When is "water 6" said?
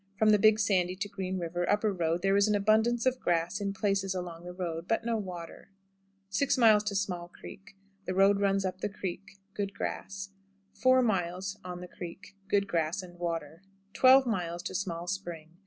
5.15-6.55